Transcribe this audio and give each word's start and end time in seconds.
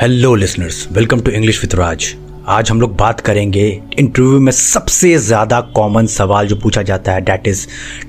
Hello 0.00 0.34
listeners 0.34 0.88
welcome 0.92 1.20
to 1.20 1.30
English 1.30 1.60
with 1.62 1.74
Raj 1.74 2.14
आज 2.46 2.70
हम 2.70 2.80
लोग 2.80 2.96
बात 2.96 3.20
करेंगे 3.20 3.82
इंटरव्यू 3.98 4.40
में 4.40 4.52
सबसे 4.52 5.18
ज़्यादा 5.18 5.60
कॉमन 5.60 6.06
सवाल 6.06 6.46
जो 6.46 6.56
पूछा 6.56 6.82
जाता 6.82 7.12
है 7.12 7.20
that 7.20 7.48
is 7.48 7.66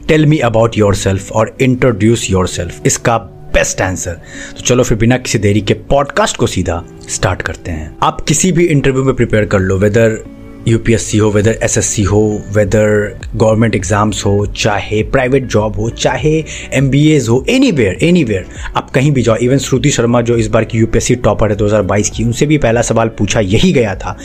tell 0.08 0.26
me 0.26 0.38
about 0.38 0.78
your 0.78 0.96
self 0.96 1.32
और 1.32 1.58
इंट्रोड्यूस 1.62 2.30
योर 2.32 2.48
सेल्फ 2.48 2.82
इसका 2.86 3.18
बेस्ट 3.54 3.82
आंसर 3.82 4.14
तो 4.58 4.62
चलो 4.62 4.84
फिर 4.84 4.98
बिना 4.98 5.18
किसी 5.18 5.40
देरी 5.40 5.62
के 5.62 5.74
पॉडकास्ट 5.74 6.38
को 6.38 6.48
सीधा 6.48 6.84
स्टार्ट 7.10 7.42
करते 7.42 7.72
हैं। 7.72 7.98
आप 8.04 8.22
किसी 8.22 8.52
भी 8.52 8.66
इंटरव्यू 8.66 9.04
में 9.04 9.16
प्रिपेयर 9.16 9.46
कर 9.46 9.60
लो 9.60 9.78
वेदर 9.78 10.24
यूपीएससी 10.68 11.18
हो 11.18 11.30
वेदर 11.32 11.58
एसएससी 11.64 12.04
हो 12.04 12.20
वेदर 12.54 13.20
गवर्नमेंट 13.36 13.76
एग्ज़ाम्स 13.76 14.26
हो, 14.26 14.46
चाहे 14.46 15.02
प्राइवेट 15.12 15.46
जॉब 15.46 15.76
हो, 15.76 15.90
चाहे 15.90 16.34
एम 16.74 16.88
हो 17.30 17.44
एनी 17.50 17.72
वेयर 17.72 18.04
एनी 18.04 18.24
वेयर 18.24 18.46
आप 18.76 18.90
कहीं 18.90 19.12
भी 19.12 19.22
जाओ 19.22 19.36
इवन 19.36 19.58
श्रुति 19.58 19.90
शर्मा 19.92 20.22
जो 20.22 20.38
इस 20.38 20.48
बार 20.48 20.66
की 20.66 20.78
यूपीएससी 20.78 21.16
टॉपर 21.18 21.52
है 21.52 21.58
2022 21.58 22.10
की, 22.10 22.24
उनसे 22.24 22.46
भी 22.46 22.58
पहला 22.58 22.82
सवाल 22.82 23.08
पूछा 23.18 23.40
यही 23.40 23.72
गया 23.74 23.96
था 23.96 24.18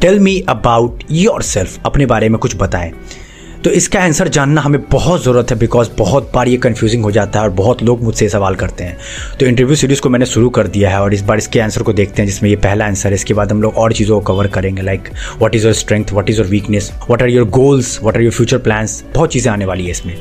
tell 0.00 0.18
me 0.20 0.38
about 0.48 1.04
your 1.10 1.42
self 1.42 1.78
अपने 1.86 2.06
बारे 2.06 2.28
में 2.28 2.38
कुछ 2.38 2.56
बताएँ। 2.56 2.92
तो 3.64 3.70
इसका 3.70 4.00
आंसर 4.00 4.28
जानना 4.28 4.60
हमें 4.60 4.80
बहुत 4.82 5.22
ज़रूरत 5.24 5.50
है 5.50 5.56
बिकॉज़ 5.58 5.88
बहुत 5.98 6.30
बार 6.34 6.48
ये 6.48 6.56
कन्फ्यूजिंग 6.56 7.04
हो 7.04 7.10
जाता 7.10 7.38
है 7.38 7.44
और 7.44 7.52
बहुत 7.52 7.82
लोग 7.82 8.02
मुझसे 8.02 8.28
सवाल 8.28 8.54
करते 8.54 8.84
हैं। 8.84 8.96
तो 9.40 9.46
इंटरव्यू 9.46 9.76
सीरीज़ 9.76 10.00
को 10.00 10.08
मैंने 10.08 10.26
शुरू 10.26 10.50
कर 10.50 10.66
दिया 10.66 10.90
है 10.90 11.00
और 11.00 11.14
इस 11.14 11.22
बार 11.22 11.38
इसके 11.38 11.60
आंसर 11.60 11.82
को 11.82 11.92
देखते 11.92 12.22
हैं, 12.22 12.26
जिसमें 12.26 12.48
ये 12.50 12.56
पहला 12.56 12.86
आंसर 12.86 13.08
है। 13.08 13.14
इसके 13.14 13.34
बाद 13.34 13.52
हम 13.52 13.62
लोग 13.62 13.76
और 13.76 13.92
चीज़ों 13.92 14.20
को 14.20 14.32
कवर 14.32 14.46
करेंगे 14.48 14.82
like 14.82 15.08
what 15.42 15.54
is 15.54 15.64
your 15.64 15.74
strength 15.74 16.12
what 16.12 16.30
is 16.30 16.38
your 16.38 16.48
weakness 16.48 16.92
what 17.10 17.22
are 17.22 17.28
your 17.28 17.48
goals 17.50 17.98
what 18.02 18.16
are 18.16 18.22
your 18.22 18.32
future 18.32 18.58
plans 18.58 19.02
बहुत 19.14 19.32
चीज़ें 19.32 19.50
आने 19.52 19.64
वाली 19.64 19.84
है 19.84 19.90
इसमें। 19.90 20.16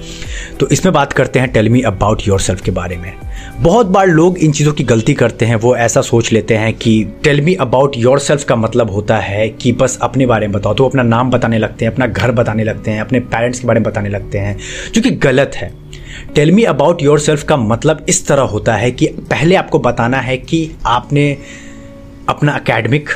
तो 0.60 0.70
इसमें 0.70 0.94
बात 0.94 1.14
करते 1.14 1.40
हैं 1.40 1.52
टेल 1.54 1.70
मी 1.70 1.82
अबाउट 1.84 2.28
योर 2.28 2.42
के 2.66 2.72
बारे 2.72 2.98
में। 2.98 3.12
बहुत 3.60 3.86
बार 3.86 4.08
लोग 4.08 4.38
इन 4.38 4.52
चीज़ों 4.52 4.74
की 4.74 4.84
गलती 4.84 5.14
करते 5.14 5.46
हैं, 5.46 5.56
वो 5.56 5.76
ऐसा 5.76 6.02
सोच 6.02 6.32
लेते 6.32 6.56
हैं 6.56 6.74
कि 6.74 7.04
tell 7.24 7.42
me 7.42 7.54
about 7.56 7.98
your 7.98 8.20
self 8.20 8.44
का 8.44 8.56
मतलब 8.56 8.92
होता 8.92 9.18
है 9.18 9.48
कि 9.52 9.72
बस 9.72 9.98
अपने 10.02 10.26
बारे 10.26 10.48
में 10.48 10.54
बताओ 10.54 10.74
तो 10.74 10.86
अपना 10.86 11.04
नाम 11.04 11.32
बताने 11.32 11.58
लगते 11.58 11.86
हैं, 11.86 11.92
अपना 11.92 12.08
घर 12.08 12.32
बताने 12.32 12.64
लगते 12.64 12.92
हैं, 12.92 13.02
अपने 13.02 13.20
पेरेंट्स 13.20 13.60
के 13.60 13.68
बारे 13.68 13.80
में 13.80 13.90
बताने 13.90 14.10
लगते 14.10 14.38
हैं, 14.38 14.58
जो 14.94 15.02
कि 15.02 15.12
गलत 15.12 15.52
है। 15.56 15.72
Tell 16.36 16.52
me 16.52 16.64
about 16.64 17.02
your 17.04 17.20
self 17.20 17.44
का 17.44 17.58
मतलब 17.58 18.06
इस 18.10 18.28
तरह 18.28 18.42
होता 18.44 18.76
है 18.76 18.92
कि 18.92 19.08
पहले 19.30 19.56
आपको 19.56 19.80
बताना 19.80 20.18
है 20.18 20.38
कि 20.38 20.70
आपने 20.86 21.32
अपना 22.30 22.52
अकेडमिक 22.52 23.10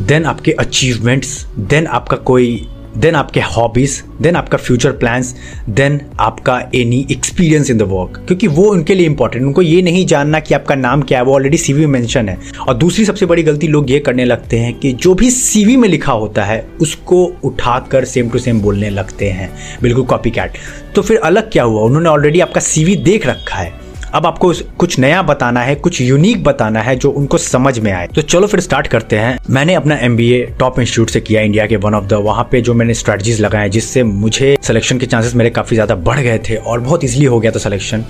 देन 0.00 0.24
आपके 0.24 0.52
अचीवमेंट्स 0.52 1.46
देन 1.58 1.86
आपका 1.86 2.16
कोई 2.16 2.66
देन 2.96 3.14
आपके 3.14 3.40
हॉबीज 3.40 4.02
देन 4.20 4.36
आपका 4.36 4.58
फ्यूचर 4.58 4.92
प्लान्स 4.92 5.34
देन 5.68 6.00
आपका 6.20 6.58
any 6.74 7.06
experience 7.10 7.70
in 7.70 7.78
the 7.78 7.82
work 7.82 8.24
क्योंकि 8.26 8.46
वो 8.46 8.64
उनके 8.70 8.94
लिए 8.94 9.06
इंपॉर्टेंट 9.06 9.44
उनको 9.44 9.62
ये 9.62 9.82
नहीं 9.82 10.04
जानना 10.06 10.40
कि 10.40 10.54
आपका 10.54 10.74
नाम 10.74 11.02
क्या 11.02 11.18
है, 11.18 11.24
वो 11.24 11.34
ऑलरेडी 11.34 11.56
सीवी 11.56 11.80
में 11.80 11.92
मेंशन 11.92 12.28
है. 12.28 12.36
और 12.68 12.74
दूसरी 12.74 13.04
सबसे 13.04 13.26
बड़ी 13.26 13.42
गलती 13.42 13.68
लोग 13.68 13.90
ये 13.90 13.98
करने 14.00 14.24
लगते 14.24 14.58
हैं 14.58 14.74
कि 14.74 14.92
जो 14.92 15.14
भी 15.14 15.30
सीवी 15.30 15.76
में 15.76 15.88
लिखा 15.88 16.12
होता 16.12 16.44
है, 16.44 16.66
उसको 16.80 17.24
उठाकर 17.44 18.04
सेम 18.04 18.30
टू 18.30 18.38
सेम 18.38 18.60
बोलने 18.60 18.90
लगते 18.90 19.28
हैं. 19.28 19.50
बिल्कुल 19.82 20.04
कॉपी 20.04 20.30
कैट 20.30 20.58
तो 20.94 21.02
फिर 21.02 21.18
अलग 21.18 21.50
क्या 21.52 21.62
हुआ? 21.62 21.82
उन्होंने 21.82 22.08
ऑलरेडी 22.08 22.40
आपका 22.40 22.60
सीवी 22.60 22.96
देख 22.96 23.26
रखा 23.26 23.56
है. 23.56 23.79
अब 24.14 24.26
आपको 24.26 24.52
कुछ 24.78 24.98
नया 24.98 25.20
बताना 25.22 25.60
है, 25.62 25.74
कुछ 25.74 26.00
यूनिक 26.00 26.42
बताना 26.44 26.80
है 26.82 26.94
जो 26.96 27.10
उनको 27.10 27.38
समझ 27.38 27.78
में 27.78 27.90
आए। 27.92 28.06
तो 28.06 28.22
चलो 28.22 28.46
फिर 28.46 28.60
स्टार्ट 28.60 28.86
करते 28.86 29.16
हैं। 29.16 29.38
मैंने 29.50 29.74
अपना 29.74 29.96
एमबीए 30.02 30.40
टॉप 30.60 30.78
इंस्टीट्यूट 30.80 31.10
से 31.10 31.20
किया 31.20 31.42
इंडिया 31.42 31.66
के 31.66 31.76
वन 31.76 31.94
ऑफ़ 31.94 32.04
द 32.04 32.20
वहाँ 32.24 32.48
पे 32.52 32.60
जो 32.60 32.74
मैंने 32.74 32.94
स्ट्रेटजीज 32.94 33.40
लगाए, 33.40 33.68
जिससे 33.68 34.02
मुझे 34.04 34.56
सिलेक्शन 34.62 34.98
के 34.98 35.06
चांसेस 35.06 35.34
मेरे 35.34 35.50
काफ़ी 35.50 35.76
ज़्यादा 35.76 35.94
बढ़ 35.96 36.20
गए 36.20 36.38
थे 36.48 36.56
और 36.56 36.80
बहुत 36.80 37.04
ईजिली 37.04 37.24
हो 37.24 37.40
गया 37.40 37.50
था 37.50 37.58
सिलेक्शन 37.58 38.04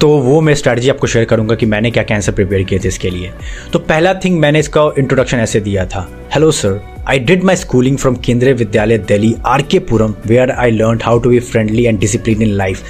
तो 0.00 0.08
वो 0.18 0.40
मैं 0.40 0.54
स्ट्रैटेजी 0.54 0.88
आपको 0.90 1.06
शेयर 1.06 1.24
करूँगा 1.24 1.54
कि 1.54 1.66
मैंने 1.66 1.90
क्या 1.90 2.02
कैंसर 2.02 2.32
प्रिपेयर 2.32 2.62
किए 2.62 2.78
थे 2.78 2.88
इसके 2.88 3.10
लिए। 3.10 3.30
तो 3.72 3.78
पहला 3.80 4.14
थिंग 4.14 4.38
मैंने 4.40 4.58
इसका 4.58 4.82
इंट्रोडक्शन 4.98 5.38
ऐसे 5.38 5.60
दिया 5.60 5.84
था। 5.86 6.06
Hello 6.34 6.50
sir 6.52 6.80
I 7.08 7.18
did 7.20 7.44
my 7.44 7.56
schooling 7.56 7.96
from 7.98 8.16
Kendriya 8.24 8.52
Vidyalaya 8.54 8.98
Delhi 9.00 9.34
R 9.46 9.62
K 9.62 9.78
Puram 9.80 10.14
where 10.26 10.50
I 10.50 10.70
learn 10.70 11.00
how 11.04 11.18
to 11.18 11.30
be 11.30 11.38
friendly 11.42 11.84
and 11.84 11.98
discipline 12.00 12.42
in 12.42 12.50
life 12.52 12.82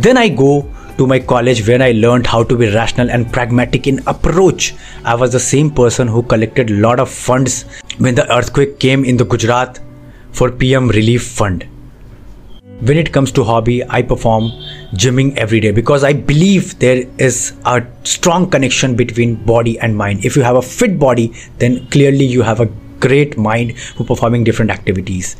then 0.00 0.18
I 0.18 0.30
go 0.30 0.58
to 0.98 1.06
my 1.06 1.18
college 1.18 1.66
when 1.66 1.82
I 1.82 1.92
learned 1.92 2.26
how 2.26 2.42
to 2.44 2.56
be 2.56 2.72
rational 2.72 3.10
and 3.10 3.32
pragmatic 3.32 3.86
in 3.86 4.00
approach. 4.06 4.74
I 5.04 5.14
was 5.14 5.32
the 5.32 5.40
same 5.40 5.70
person 5.70 6.08
who 6.08 6.22
collected 6.22 6.70
lot 6.70 7.00
of 7.00 7.10
funds 7.10 7.64
when 7.98 8.14
the 8.14 8.30
earthquake 8.34 8.78
came 8.78 9.04
in 9.04 9.16
the 9.16 9.24
Gujarat 9.24 9.80
for 10.32 10.50
PM 10.50 10.88
Relief 10.88 11.26
Fund. 11.26 11.66
When 12.80 12.98
it 12.98 13.10
comes 13.12 13.32
to 13.32 13.42
hobby, 13.42 13.82
I 13.88 14.02
perform 14.02 14.50
gymming 14.92 15.34
every 15.36 15.60
day 15.60 15.70
because 15.70 16.04
I 16.04 16.12
believe 16.12 16.78
there 16.78 17.06
is 17.18 17.54
a 17.64 17.82
strong 18.04 18.50
connection 18.50 18.96
between 18.96 19.36
body 19.46 19.78
and 19.78 19.96
mind. 19.96 20.26
If 20.26 20.36
you 20.36 20.42
have 20.42 20.56
a 20.56 20.62
fit 20.62 20.98
body, 20.98 21.32
then 21.58 21.86
clearly 21.88 22.26
you 22.26 22.42
have 22.42 22.60
a 22.60 22.68
great 23.01 23.37
mind 23.37 23.77
for 23.79 24.05
performing 24.05 24.43
different 24.43 24.71
activities. 24.71 25.35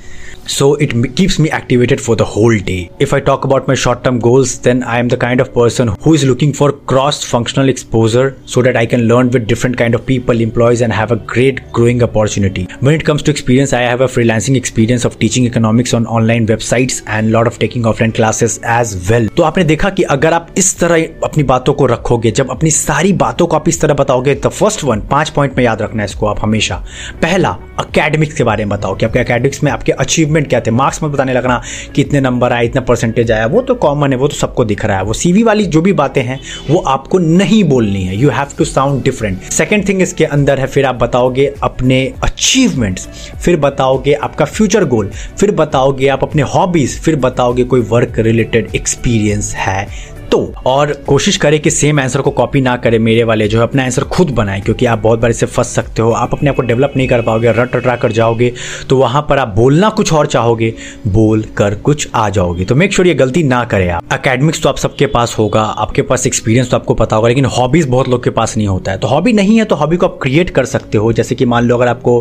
So 0.47 0.75
it 0.75 1.15
keeps 1.15 1.37
me 1.37 1.49
activated 1.51 2.01
for 2.01 2.15
the 2.15 2.25
whole 2.25 2.57
day. 2.57 2.89
If 2.99 3.13
I 3.13 3.19
talk 3.19 3.43
about 3.45 3.67
my 3.67 3.75
short 3.75 4.03
term 4.03 4.17
goals, 4.19 4.57
then 4.59 4.81
I 4.83 4.97
am 4.97 5.07
the 5.07 5.17
kind 5.17 5.39
of 5.39 5.53
person 5.53 5.89
who 6.01 6.13
is 6.15 6.23
looking 6.23 6.51
for 6.51 6.71
cross 6.71 7.23
functional 7.23 7.69
exposure 7.69 8.35
so 8.45 8.63
that 8.63 8.75
I 8.75 8.85
can 8.87 9.01
learn 9.11 9.29
with 9.29 9.45
different 9.47 9.77
kind 9.77 9.93
of 9.93 10.05
people, 10.05 10.41
employees 10.41 10.81
and 10.81 10.91
have 10.91 11.11
a 11.11 11.15
great 11.33 11.61
growing 11.71 12.01
opportunity. 12.01 12.67
When 12.79 12.95
it 12.95 13.05
comes 13.05 13.21
to 13.23 13.31
experience, 13.31 13.73
I 13.73 13.81
have 13.81 14.01
a 14.01 14.07
freelancing 14.07 14.57
experience 14.57 15.05
of 15.05 15.19
teaching 15.19 15.45
economics 15.45 15.93
on 15.93 16.07
online 16.07 16.47
websites 16.47 17.03
and 17.05 17.31
lot 17.31 17.45
of 17.45 17.59
taking 17.59 17.83
offline 17.83 18.15
classes 18.21 18.59
as 18.63 18.95
well. 19.11 19.29
तो 19.37 19.43
आपने 19.43 19.63
देखा 19.73 19.89
कि 19.89 20.03
अगर 20.17 20.33
आप 20.33 20.53
इस 20.57 20.77
तरह 20.79 21.05
अपनी 21.29 21.43
बातों 21.53 21.73
को 21.73 21.85
रखोगे 21.93 22.31
जब 22.41 22.49
अपनी 22.51 22.71
सारी 22.71 23.13
बातों 23.27 23.47
को 23.47 23.55
आप 23.55 23.69
इस 23.69 23.81
तरह 23.81 23.93
बताओगे 24.03 24.35
तो 24.35 24.49
फर्स्ट 24.49 24.83
वन 24.83 25.07
पांच 25.11 25.29
पॉइंट 25.37 25.57
में 25.57 25.63
याद 25.63 25.81
रखना 25.81 26.03
है 26.03 26.09
इसको 26.09 26.27
आप 26.27 26.43
हमेशा 26.43 26.83
पहला 27.21 27.44
अकेडमिक्स 27.50 28.34
के 28.34 28.44
बारे 28.44 28.64
में 28.64 28.78
बताओ 28.78 28.94
कि 28.94 29.06
आपके 29.06 29.18
अकेडमिक्स 29.18 29.62
में 29.64 29.70
आपके 29.72 29.92
अचीवमेंट 29.92 30.48
क्या 30.48 30.60
थे? 30.60 30.70
मार्क्स 30.70 31.02
में 31.02 31.10
बताने 31.12 31.34
लगना 31.34 31.60
कि 31.94 32.02
इतने 32.02 32.20
नंबर 32.20 32.52
आए, 32.52 32.64
इतना 32.64 32.80
परसेंटेज 32.80 33.32
आया। 33.32 33.46
वो 33.46 33.60
तो 33.62 33.74
कॉमन 33.74 34.12
है, 34.12 34.18
वो 34.18 34.28
तो 34.28 34.36
सबको 34.36 34.64
दिख 34.64 34.84
रहा 34.84 34.96
है। 34.96 35.04
वो 35.04 35.12
सीवी 35.12 35.42
वाली 35.42 35.66
जो 35.66 35.80
भी 35.80 35.92
बातें 35.92 36.22
हैं, 36.22 36.40
वो 36.70 36.78
आपको 36.78 37.18
नहीं 37.18 37.62
बोलनी 37.64 38.04
है। 38.04 38.16
You 38.16 38.30
have 38.30 38.48
to 38.58 38.64
sound 38.64 39.02
different 39.04 39.42
second 39.42 39.88
thing 39.88 40.02
इसके 40.02 40.24
अंदर 40.24 40.60
है, 40.60 40.66
फिर 40.66 40.84
आप 40.84 40.94
बताओगे 40.94 41.52
अपने 41.62 42.04
अचीवमेंट्स 42.24 43.08
फिर 43.44 43.56
बताओगे 43.56 44.12
आपका 44.12 44.44
फ्यूचर 44.44 44.84
गोल 44.84 45.10
फिर 45.38 45.50
बताओगे 45.50 46.08
आप 46.08 46.22
अपने 46.22 46.42
हॉबीज 46.42 46.98
फिर 47.00 47.16
बताओगे 47.16 47.64
कोई 47.64 47.80
वर्क 47.80 48.18
रिलेटेड 48.18 48.74
एक्सपीरियंस 48.74 49.54
है। 49.54 49.86
तो 50.36 50.52
और 50.66 50.92
कोशिश 51.06 51.36
करें 51.36 51.58
कि 51.60 51.70
सेम 51.70 52.00
आंसर 52.00 52.20
को 52.20 52.30
कॉपी 52.30 52.60
ना 52.60 52.76
करें, 52.76 52.98
मेरे 52.98 53.24
वाले 53.24 53.46
जो 53.48 53.58
है 53.58 53.64
अपना 53.64 53.84
आंसर 53.84 54.04
खुद 54.06 54.30
बनाएँ, 54.30 54.60
क्योंकि 54.60 54.86
आप 54.86 54.98
बहुत 54.98 55.20
बार 55.20 55.30
इससे 55.30 55.46
फंस 55.46 55.68
सकते 55.68 56.02
हो। 56.02 56.10
आप 56.12 56.32
अपने 56.32 56.50
आप 56.50 56.56
को 56.56 56.62
डेवलप 56.62 56.92
नहीं 56.96 57.06
कर 57.08 57.22
पाओगे, 57.22 57.52
रट 57.52 57.76
रटा 57.76 57.96
कर 57.96 58.12
जाओगे 58.12 58.52
तो 58.88 58.96
वहाँ 58.98 59.22
पर 59.28 59.38
आप 59.38 59.54
बोलना 59.56 59.90
कुछ 59.90 60.12
और 60.12 60.26
चाहोगे, 60.26 60.72
बोल 61.08 61.42
कर 61.56 61.74
कुछ 61.80 62.08
आ 62.14 62.28
जाओगे। 62.30 62.64
तो 62.64 62.74
मेक 62.74 62.92
श्योर 62.92 63.06
ये 63.06 63.14
गलती 63.14 63.42
ना 63.44 63.64
करें 63.64 63.88
आप। 63.90 64.12
अकेडमिक्स 64.12 64.62
तो 64.62 64.68
आप 64.68 64.78
सबके 64.78 65.06
पास 65.08 65.36
होगा, 65.38 65.62
आपके 65.62 66.02
पास 66.02 66.26
एक्सपीरियंस 66.26 66.70
तो 66.70 66.76
आपको 66.76 66.94
पता 66.94 67.16
होगा, 67.16 67.28
लेकिन 67.28 67.44
हॉबीज 67.58 67.88
बहुत 67.88 68.08
लोग 68.08 68.24
के 68.24 68.30
पास 68.30 68.56
नहीं 68.56 68.68
होता 68.68 68.92
है। 68.92 68.98
तो 68.98 69.08
हॉबी 69.08 69.32
नहीं 69.32 69.58
है 69.58 69.64
तो 69.64 69.76
हॉबी 69.76 69.96
को 69.96 70.06
आप 70.06 70.18
क्रिएट 70.22 70.50
कर 70.50 70.64
सकते 70.66 70.98
हो। 70.98 71.12
जैसे 71.12 71.34
कि 71.34 71.44
मान 71.44 71.64
लो 71.64 71.76
अगर 71.76 71.88
आपको 71.88 72.18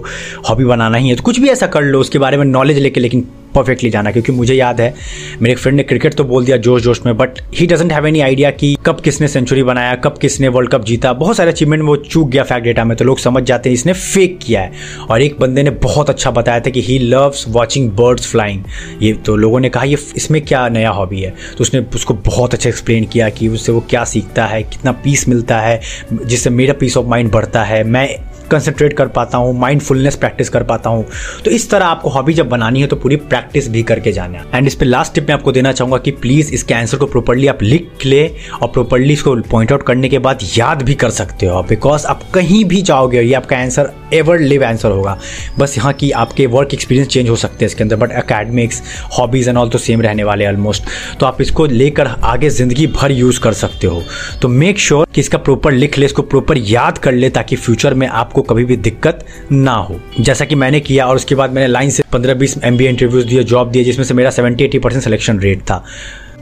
हॉबी 0.50 0.66
बनाना 0.66 0.98
ही 0.98 1.10
है 1.10 1.16
तो 1.16 1.24
कुछ 1.24 1.40
भी 1.40 1.50
ऐसा 1.50 1.68
कर 1.68 1.84
लो, 1.84 2.00
उसके 2.00 2.20
बारे 2.20 2.38
में 2.38 2.46
नॉलेज 2.46 2.80
लेके, 2.80 3.00
लेकिन 3.00 3.28
परफेक्टली 3.56 3.90
जाना, 3.90 4.12
क्योंकि 4.12 4.32
मुझे 4.32 4.54
याद 4.54 4.82
है, 4.82 4.94
मेरे 5.42 5.54
एक 5.54 5.60
फ्रेंड 5.60 5.78
ने 5.78 5.84
क्रिकेट 5.84 6.14
तो 6.14 6.24
बोल 6.24 6.46
दिया 6.46 6.58
जोश 6.58 6.82
जोश 6.82 7.02
में 7.06 7.16
but 7.18 7.40
he 7.56 7.68
doesn't 7.68 7.92
have 7.94 8.08
any 8.08 8.20
idea 8.22 8.52
कि 8.52 8.76
कब 8.86 9.00
किसने 9.02 9.28
सेंचुरी 9.28 9.64
बनाया, 9.64 9.96
कब 9.96 10.18
किसने 10.18 10.48
वर्ल्ड 10.48 10.72
कप 10.72 10.84
जीता। 10.86 11.14
बहुत 11.16 11.38
सारे 11.38 11.52
अचीवमेंट 11.52 11.84
वो 11.84 11.96
चूक 11.98 12.30
गया 12.30 12.44
फैक्ट 12.44 12.64
डेटा 12.64 12.84
में 12.84 12.96
तो 12.98 13.06
लोग 13.06 13.20
समझ 13.20 13.44
जाते 13.44 13.70
हैं, 13.70 13.74
इसने 13.74 13.94
फेक 13.94 14.38
किया 14.44 14.62
है। 14.62 14.72
और 15.10 15.22
एक 15.22 15.40
बंदे 15.40 15.64
ने 15.64 15.70
बहुत 15.82 16.10
अच्छा 16.10 16.32
बताया 16.32 16.60
था 16.60 16.70
कि 16.70 16.82
he 16.82 16.98
loves 17.00 17.46
watching 17.50 17.90
birds 17.92 18.28
flying 18.28 18.64
ये 19.02 19.14
तो 19.16 19.36
लोगों 19.36 19.60
ने 19.60 19.70
कहा, 19.70 19.84
ये 19.84 19.98
इसमें 20.16 20.42
क्या 20.42 20.68
नया 20.70 20.90
हॉबी 20.92 21.22
है? 21.22 21.34
तो 21.58 21.62
उसने 21.62 21.80
उसको 21.96 22.14
बहुत 22.26 22.54
अच्छा 22.54 22.70
एक्सप्लेन 22.70 23.06
किया 23.06 23.30
कि 23.30 23.48
उससे 23.48 23.72
वो 23.72 23.86
क्या 23.90 24.04
सीखता 24.06 24.46
है, 24.46 24.62
कितना 24.64 24.92
पीस 25.04 25.28
मिलता 25.30 25.60
है, 25.60 25.80
जिससे 26.14 26.50
मेरा 26.50 26.74
पीस 26.74 26.98
ऑफ़ 26.98 27.08
माइंड 27.08 27.32
बढ़ता 27.32 27.64
है। 27.64 27.84
मैं 27.86 28.08
कंसंट्रेट 28.48 28.94
कर 28.94 29.08
पाता 29.10 29.38
हूँ 29.38 29.58
माइंडफुलनेस 29.60 30.16
प्रैक्टिस 30.16 30.50
कर 30.50 30.64
पाता 30.64 30.90
हूँ। 30.90 31.06
तो 31.46 31.52
इस 31.52 31.70
तरह 31.70 31.86
आपको 31.86 32.10
हॉबी 32.10 32.34
जब 32.34 32.50
बनानी 32.50 32.82
है 32.82 32.88
तो 32.88 32.96
पूरी 32.96 33.16
प्रैक्टिस 33.16 33.70
भी 33.70 33.84
करके 33.84 34.12
जाना 34.12 34.40
है। 34.40 34.46
एंड 34.54 34.68
इस 34.68 34.76
पर 34.76 34.86
लास्ट 34.86 35.14
टिप 35.16 35.28
मैं 35.28 35.34
आपको 35.36 35.52
देना 35.52 35.72
चाहूँगा 35.72 35.98
कि 35.98 36.12
प्लीज़ 36.14 36.52
इसके 36.54 36.74
आंसर 36.74 36.98
को 36.98 37.06
प्रॉपरली 37.08 37.48
आप 37.48 37.64
लिख 37.64 38.06
ले 38.06 38.28
और 38.62 38.68
प्रॉपरली 38.68 39.14
इसको 39.14 39.36
पॉइंट 39.52 39.72
आउट 39.72 39.84
करने 39.88 40.10
के 40.10 40.20
बाद 40.20 40.40
याद 40.58 40.82
भी 40.82 40.96
कर 40.96 41.10
सकते 41.12 41.46
हो 41.46 41.62
बिकॉज़ 41.70 42.06
आप 42.08 42.22
कहीं 42.34 42.64
भी 42.66 42.82
जाओगे, 42.82 43.22
ये 43.22 43.34
आपका 43.34 43.58
आंसर 43.58 43.92
एवर 44.14 44.40
लिव 44.40 44.64
आंसर 44.66 44.92
होगा। 44.92 45.18
बस 45.60 45.78
यहाँ 45.78 45.94
की 45.94 46.12
आपके 46.14 46.46
वर्क 46.48 46.74
एक्सपीरियंस 46.74 47.08
चेंज 47.08 47.30
हो 47.30 47.36
सकते 47.36 47.66
हैं 47.66 47.70
इसके 47.70 47.84
अंदर 47.84 47.96
but 47.96 48.12
academics 48.16 48.82
hobbies 49.20 49.48
and 49.48 49.58
all 49.58 49.70
तो 49.70 49.78
सेम 49.78 50.02
रहने 50.02 50.24
वाले 50.24 50.48
ऑलमोस्ट 50.48 50.84
तो 51.20 51.26
आप 51.26 51.42
इसको 51.42 51.66
लेकर 51.66 52.08
आगे 52.08 52.50
ज़िंदगी 52.50 52.88
भर 52.88 53.12
यूज़ 53.12 53.40
कर 53.40 53.54
सकते 53.56 53.88
हो। 53.88 54.04
तो 54.42 54.48
मेक 54.48 54.80
श्योर 54.80 54.94
sure 54.96 55.14
कि 55.16 55.22
इसका 55.22 55.38
प्रॉपर 55.38 55.72
लिख 55.72 55.98
ले, 55.98 56.06
इसको 56.06 56.22
प्रॉपर 56.22 56.58
याद 56.58 56.98
कर 56.98 57.14
ले 57.14 57.30
ताकि 57.30 57.56
फ्यूचर 57.56 57.94
में 57.94 58.08
आपको 58.36 58.54
कभी 58.54 58.64
भी 58.66 58.76
दिक्कत 58.78 59.24
ना 59.52 59.74
हो। 59.74 60.00
जैसा 60.20 60.46
कि 60.46 60.56
मैंने 60.56 60.80
किया 60.80 61.06
और 61.08 61.16
उसके 61.16 61.36
बाद 61.36 61.52
मैंने 61.54 61.68
लाइन 61.68 61.90
से 61.90 62.04
पंद्रह 62.14 62.34
बीस 62.34 62.58
एम 62.64 62.82
इंटरव्यूज़ 62.82 63.28
दिए 63.28 63.44
जॉब 63.44 63.72
दिए, 63.72 63.84
जिसमें 63.84 64.06
से 64.06 64.14
मेरा 64.14 64.30
seventy 64.30 64.64
eighty 64.64 64.80
percent 64.80 65.04
selection 65.04 65.40
rate 65.40 65.62
था। 65.62 65.84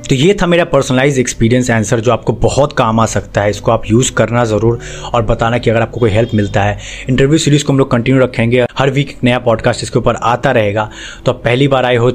तो 0.09 0.15
ये 0.15 0.35
था 0.41 0.47
मेरा 0.47 0.63
पर्सनलाइज 0.65 1.19
एक्सपीरियंस 1.19 1.69
आंसर 1.71 1.99
जो 1.99 2.11
आपको 2.11 2.33
बहुत 2.41 2.73
काम 2.73 2.99
आ 2.99 3.05
सकता 3.05 3.41
है। 3.41 3.49
इसको 3.49 3.71
आप 3.71 3.83
यूज़ 3.87 4.11
करना 4.13 4.43
ज़रूर 4.45 4.79
और 5.13 5.21
बताना 5.21 5.57
कि 5.57 5.69
अगर 5.69 5.81
आपको 5.81 5.99
कोई 5.99 6.09
हेल्प 6.09 6.33
मिलता 6.33 6.63
है। 6.63 6.77
इंटरव्यू 7.09 7.37
सीरीज़ 7.37 7.65
को 7.65 7.73
हम 7.73 7.79
लोग 7.79 7.91
कंटिन्यू 7.91 8.23
रखेंगे। 8.23 8.65
हर 8.77 8.89
वीक 8.89 9.15
नया 9.23 9.39
पॉडकास्ट 9.39 9.83
इसके 9.83 9.99
ऊपर 9.99 10.15
आता 10.15 10.51
रहेगा। 10.51 10.89
तो 11.25 11.31
आप 11.31 11.41
पहली 11.43 11.67
बार 11.67 11.85
आए 11.85 11.95
हो 11.95 12.11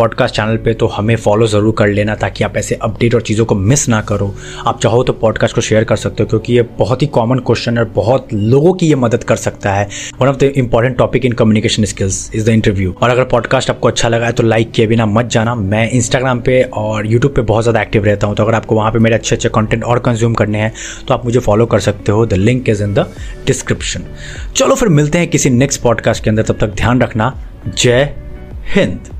पॉडकास्ट 0.00 0.34
चैनल 0.34 0.56
पे 0.56 0.72
तो 0.74 0.86
हमें 0.86 1.14
फॉलो 1.16 1.46
ज़रूर 1.46 1.74
कर 1.78 1.88
लेना 1.88 2.14
ताकि 2.16 2.44
आप 2.44 2.56
ऐसे 2.56 2.74
अपडेट 2.82 3.14
और 3.14 3.22
चीज़ों 3.22 3.44
को 3.46 3.54
मिस 3.54 3.88
ना 3.88 4.00
करो। 4.02 4.32
आप 4.66 4.80
चाहो 4.80 5.02
तो 5.02 5.12
पॉडकास्ट 5.14 5.54
को 5.54 5.60
शेयर 5.60 5.84
कर 5.84 5.96
सकते 5.96 6.22
हो, 6.22 6.28
क्योंकि 6.28 6.52
ये 6.52 6.62
बहुत 6.78 7.02
ही 7.02 7.06
कॉमन 7.08 7.38
क्वेश्चन 7.40 7.78
है 7.78 7.84
और 7.84 7.90
बहुत 7.94 8.32
लोगों 8.32 8.72
की 8.74 8.86
ये 8.86 8.94
मदद 8.96 9.24
कर 9.24 9.36
सकता 9.36 9.72
है। 9.72 9.88
One 10.20 10.28
of 10.28 10.36
the 10.36 10.42
important 10.42 10.96
topic 10.98 11.24
in 11.24 11.32
communication 11.32 11.84
skills 11.84 12.30
is 12.34 12.46
the 12.46 12.48
interview 12.50 12.94
और 13.02 13.10
अगर 13.10 13.24
पॉडकास्ट 13.24 13.70
आपको 13.70 13.88
अच्छा 13.88 14.08
लगा 14.08 14.26
है 14.26 14.32
तो 14.32 14.42
लाइक 14.42 14.72
किए 14.72 14.86
बिना 14.86 15.06
मत 15.08 15.26
जाना। 15.26 15.54
मैं 15.54 15.88
इंस्टाग्राम 15.90 16.40
पे 16.40 16.62
और 16.62 17.06
यूट्यूब 17.06 17.34
पे 17.34 17.42
बहुत 17.42 17.64
ज़्यादा 17.64 17.82
एक्टिव 17.82 18.04
रहता 18.04 18.26
हूँ 18.26 18.36
तो 18.36 18.44
अगर 18.44 18.54
आपको 18.54 18.76
वहाँ 18.76 18.92
पे 18.92 18.98
मेरे 18.98 19.16
अच्छे 19.16 19.36
अच्छे 19.36 19.48
कंटेंट 19.48 19.84
और 19.84 19.98
कंज्यूम 20.00 20.34
करने 20.34 20.58
हैं 20.58 20.72
तो 21.08 21.14
आप 21.14 21.24
मुझे 21.24 21.40
फॉलो 21.40 21.66
कर 21.66 21.80
सकते 21.80 22.12
हो। 22.12 22.26
The 22.26 22.40
link 22.40 22.68
is 22.68 22.82
in 22.84 22.94
the 22.94 23.06
description 23.46 24.04
चलो 24.56 24.74
फिर 24.74 24.88
मिलते 24.90 25.18
हैं 25.18 25.28
किसी 25.28 25.50
नेक्स्ट 25.50 25.82
पॉडकास्ट 25.82 26.24
के 26.24 26.30
अंदर। 26.30 26.42
तब 26.42 26.58
तक 26.60 26.74
ध्यान 26.76 27.02
रखना। 27.02 27.32
जय 27.68 28.14
हिंद। 28.74 29.16